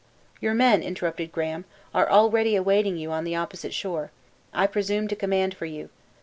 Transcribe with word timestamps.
"Your 0.39 0.55
men," 0.55 0.81
interrupted 0.81 1.31
Graham, 1.31 1.65
"are 1.93 2.09
already 2.09 2.55
awaiting 2.55 2.97
you 2.97 3.11
on 3.11 3.23
the 3.23 3.35
opposite 3.35 3.71
shore. 3.71 4.09
I 4.51 4.65
presumed 4.65 5.09
to 5.09 5.15
command 5.15 5.53
for 5.55 5.65
you. 5.67 5.89